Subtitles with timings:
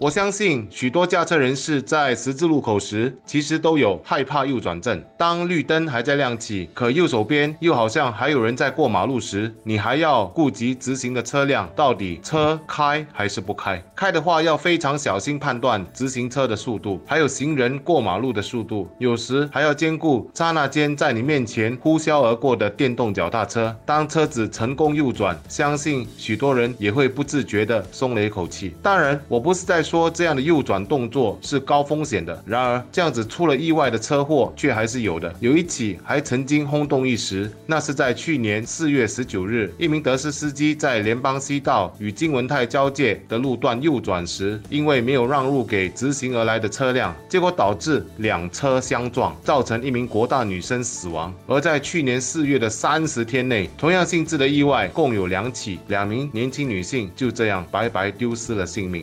[0.00, 5.00] 我相信许多驾车人士在十字路口时，其实都有害怕右转症。
[5.16, 13.80] 当绿灯还在亮起，可右手边又好像还有人在过马路时，你还要顾及直行的车辆到底车开还是不开。
[13.94, 18.88] 开的话要非常小心判断直行车的速度，还有行人过马路的速度。
[18.98, 23.74] 有时还要兼顾刹那间在你面前呼啸而过的电动脚踏车。
[23.86, 28.74] 当车子成功右转，相信许多人也会不自觉地松了一口气。
[28.82, 30.12] 当然，我不是在说。
[30.12, 35.34] 这样的右转动作是高风险的，然而这样子出了意外的车祸却还是有的。
[35.40, 51.32] 有一起还曾经轰动一时，那是在去年四月十九日，一名德斯司机在联邦西道与金文泰交界的路段右转时，因为没有让路给直行而来的车辆，结果导致两车相撞，造成一名国大女生死亡。
[51.46, 59.02] 而在去年四月的三十天内，同样性质的意外共有两起，两名年轻女性就这样白白丢失了性命。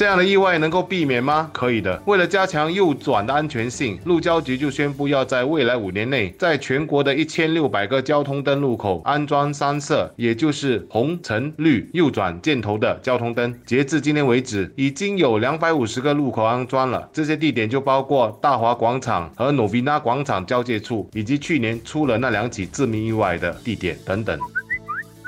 [0.00, 1.50] 这样的意外能够避免吗？
[1.52, 2.02] 可以的。
[2.06, 13.54] 为了加强右转的安全性，路交局就宣布要在未来五年内，在全国的一千六百个交通灯路口安装三色，也就是红、橙、绿右转箭头的交通灯。
[13.66, 17.06] 截至今天为止，已经有两百五十个路口安装了。
[17.12, 24.40] 这些地点就包括大华广场和 Novena 广场交界处，以及去年出了那两起致命意外的地点等等。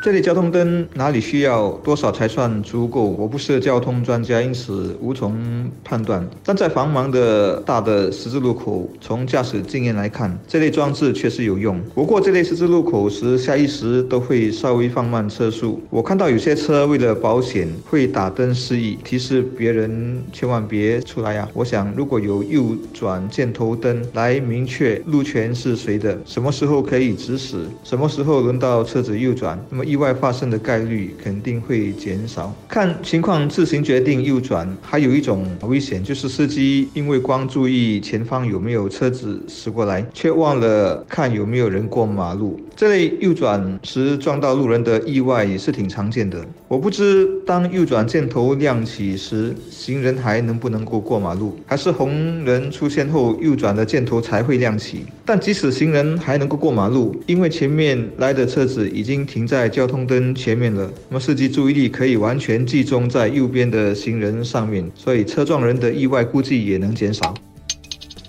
[0.03, 3.05] 这里交通灯哪里需要多少才算足够？
[3.05, 6.29] 我不是交通专家，因此无从判断。
[6.45, 11.81] 但在繁忙的大的十字路口，从驾驶经验来看，这类装置确实有用。
[11.95, 15.81] 不过这类十字路口时，下意识都会稍微放慢车速。
[15.89, 21.49] 我看到有些车为了保险会打灯示意，提示别人千万别出来呀。
[21.53, 29.85] 我想，如果有右转箭头灯来明确路权是谁的，什么时候可以直驶，什么时候轮到车子右转，那么。
[29.93, 32.51] 意外发生的概率肯定会减少。
[32.67, 34.67] 看情况自行决定右转。
[34.81, 42.59] 还有一种危险，就是司机因为光注意前方有没有车子驶过来，却忘了看有没有人过马路。
[42.83, 46.45] 这类右转时撞到路人的意外也是挺常见的。
[46.67, 55.07] 我不知当右转箭头亮起时，行人还能不能够过马路，还是红人出现后右转的箭头才会亮起。
[55.25, 59.87] 但即使行人还能够过马路，因为前面来的车子已经停在交。
[59.87, 67.33] 通灯前面了，那么司机注意力可以完全集中在右边的行人上面，所以车撞人的意外估计也能减少。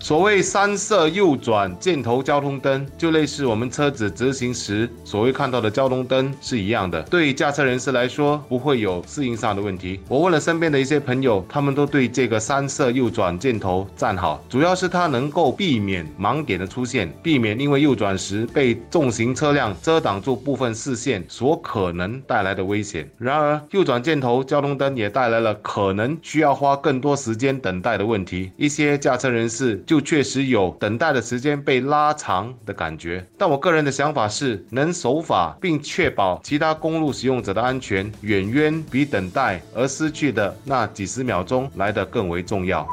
[0.03, 7.01] 所谓三色右转箭头交通灯，就类似我们车子直行时所谓看到的交通灯是一样的。
[7.03, 10.01] 对于驾车人士来说，不会有适应上的问题。
[10.09, 23.09] 我问了身边的一些朋友，他们都对这个三色右转箭头赞好，主要是它能够避免盲点的出现，避免因为右转时被重型车辆遮挡住部分视线所可能带来的危险。
[23.17, 28.51] 然而，右转箭头交通灯也带来了可能需要花更多时间等待的问题。
[28.57, 42.87] 一些驾车人士就确实有等待的时间被拉长的感觉，但我个人的想法是，能守法并确保其他公路使用者的安全，远远比等待而失去的那几十秒钟来得更为重要。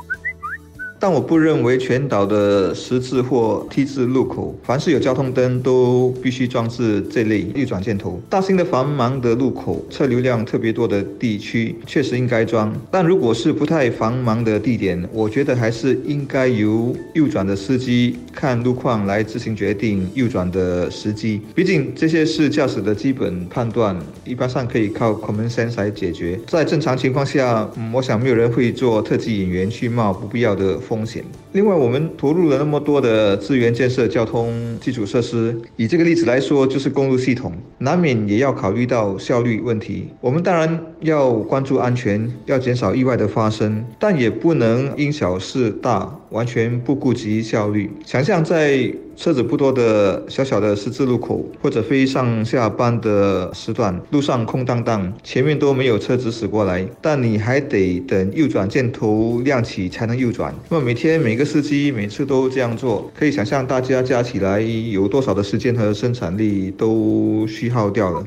[1.03, 8.21] 但我不认为全岛的十字或 T 字路口，凡是有交通灯都必须装置这类右转箭头。
[8.29, 12.71] 大型的繁忙的路口，车流量特别多的地区，确实应该装。
[12.91, 21.41] 但如果是不太繁忙的地点，我觉得还是应该由右转的司机看路况来自行决定右转的时机。
[21.55, 23.97] 毕竟这些是驾驶的基本判断，
[24.27, 26.39] 一般上可以靠 common sense 来解决。
[26.47, 30.79] 在正常情况下，我想没有人会做特技演员去冒不必要的。
[30.91, 31.40] 风险。
[31.53, 40.07] 另外，我们投入了那么多的资源建设交通基础设施，以这个例子来说，就是公路系统，难免也要考虑到效率问题。
[40.21, 47.91] 我们当然要关注安全，要减少意外的发生，但也不能因小事大，完全不顾及效率。
[48.07, 60.55] 想象在车子不多的小小的十字路口，或者非上下班的时段，路上空荡荡，前面都没有车子驶过来，但你还得等右转箭头亮起才能右转。
[60.71, 68.23] 那么每天每个司机每次都这样做，可以想象大家加起来有多少的时间和生产力都虚耗掉了。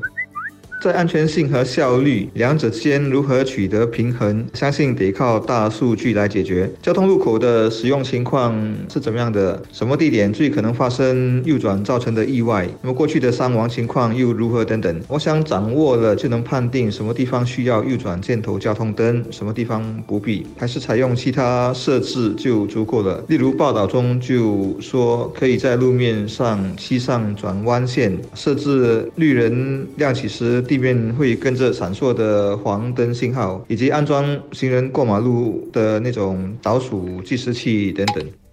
[0.84, 6.70] 在安全性和效率两者之间如何取得平衡，相信得靠大数据来解决。
[6.82, 8.54] 交通路口的使用情况
[8.92, 9.62] 是怎么样的？
[9.72, 12.68] 什么地点最可能发生右转造成的意外？
[12.82, 14.62] 那么过去的伤亡情况又如何？
[14.62, 23.24] 等等，我想掌握了就能判定什么地方需要右转箭头交通灯，什么地方不必，还是采用其他设置就足够了。
[23.28, 38.43] 例如报道中就说，可以在路面上漆上转弯线，设置绿人亮起时地面会跟着闪烁的黄灯信号，以及安装行人过马路的那种倒数计时器等等。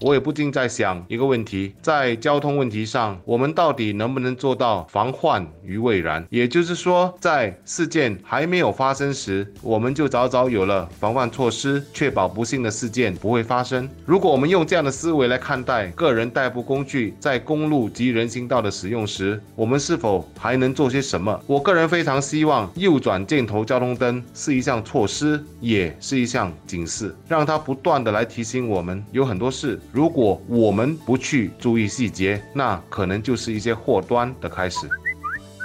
[0.00, 6.26] 我也不禁在想一个问题，在交通问题上，我们到底能不能做到防患于未然？
[6.30, 13.88] 也就是说，在事件还没有发生时，我们就早早有了防范措施，确保不幸的事件不会发生。
[14.04, 21.40] 如果我们用这样的思维来看待个人代步工具在公路及人行道的使用时，我们是否还能做些什么？
[21.46, 29.80] 我个人非常希望右转箭头交通灯是一项措施，也是一项警示，让它不断的来提醒我们有很多事。
[29.96, 34.86] 如果我们不去注意细节，那可能就是一些祸端的开始。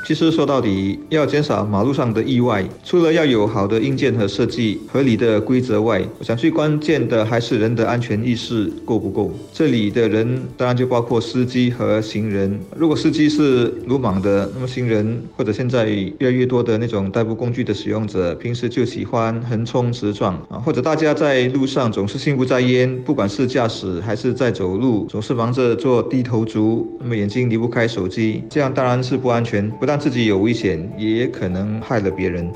[0.03, 9.31] 其实说到底，要减少马路上的意外，除了要有好的硬件和设计、合理的规则外，我想最关键的还是人的安全意识够不够。
[9.53, 12.59] 这里的人当然就包括司机和行人。
[12.75, 29.69] 如果司机是鲁莽的，那么行人或者现在越来越多的那种代步工具的使用者，平时就喜欢横冲直撞啊，或者大家在路上总是心不在焉，不管是驾驶还是在走路，总是忙着做低头族，那么眼睛离不开手机，这样当然是不安全。
[29.79, 32.49] 不让自己有危险，也可能害了别人。